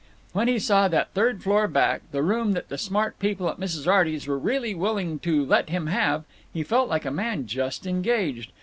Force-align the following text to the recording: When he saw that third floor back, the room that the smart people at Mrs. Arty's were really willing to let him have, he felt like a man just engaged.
When 0.33 0.47
he 0.47 0.57
saw 0.57 0.87
that 0.87 1.11
third 1.13 1.43
floor 1.43 1.67
back, 1.67 2.01
the 2.11 2.23
room 2.23 2.53
that 2.53 2.69
the 2.69 2.77
smart 2.79 3.19
people 3.19 3.47
at 3.49 3.59
Mrs. 3.59 3.85
Arty's 3.87 4.25
were 4.25 4.39
really 4.39 4.73
willing 4.73 5.19
to 5.19 5.45
let 5.45 5.69
him 5.69 5.85
have, 5.85 6.23
he 6.51 6.63
felt 6.63 6.89
like 6.89 7.05
a 7.05 7.11
man 7.11 7.45
just 7.45 7.85
engaged. 7.85 8.51